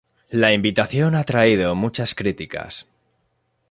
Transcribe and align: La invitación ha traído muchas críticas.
La 0.31 0.51
invitación 0.51 1.13
ha 1.13 1.25
traído 1.25 1.75
muchas 1.75 2.15
críticas. 2.15 2.87